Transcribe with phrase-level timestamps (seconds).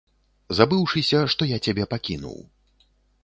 [0.59, 2.37] Забыўшыся, што я цябе пакінуў.